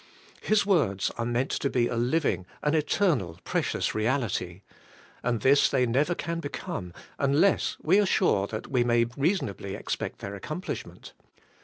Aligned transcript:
His 0.41 0.65
words 0.65 1.11
are 1.19 1.27
meant 1.27 1.51
to 1.51 1.69
be 1.69 1.87
a 1.87 1.95
living, 1.95 2.47
an 2.63 2.73
eternal 2.73 3.39
precious 3.43 3.93
reality. 3.93 4.63
And 5.21 5.41
this 5.41 5.69
they 5.69 5.83
can 5.83 5.91
never 5.91 6.15
become 6.37 6.91
unless 7.19 7.77
we 7.83 7.99
are 8.01 8.07
sure 8.07 8.47
that 8.47 8.65
we 8.65 8.83
may 8.83 9.05
reasonably 9.15 9.75
expect 9.75 10.17
their 10.17 10.35
accom 10.39 10.63
plishment. 10.63 11.11